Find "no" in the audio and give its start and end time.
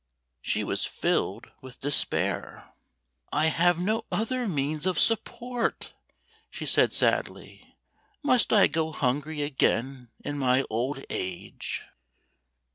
3.77-4.05